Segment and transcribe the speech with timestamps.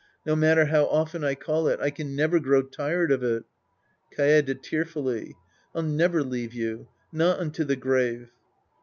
[0.25, 3.43] No matter how often I call it, I can never grow tired of it.
[4.17, 5.35] Kaede {tearfully).
[5.75, 6.87] I'll never leave you.
[7.13, 8.31] Not unto the grave.